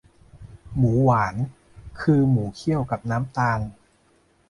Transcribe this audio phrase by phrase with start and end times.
[0.77, 1.35] หมูหวาน
[2.01, 3.59] คือหมูเคี่ยวกับน้ำตาล